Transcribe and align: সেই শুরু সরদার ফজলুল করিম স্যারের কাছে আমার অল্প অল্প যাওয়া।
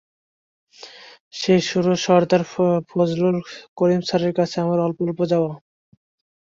সেই 1.33 1.61
শুরু 1.69 1.91
সরদার 2.03 2.43
ফজলুল 2.89 3.37
করিম 3.77 4.01
স্যারের 4.07 4.33
কাছে 4.39 4.55
আমার 4.59 4.79
অল্প 4.79 4.99
অল্প 5.05 5.19
যাওয়া। 5.31 5.51